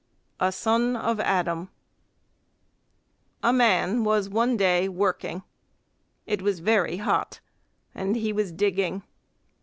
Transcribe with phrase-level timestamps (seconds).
[0.39, 1.69] A Son of Adam
[3.43, 5.43] A man was one day working.
[6.25, 7.39] It was very hot,
[7.93, 9.03] and he was digging.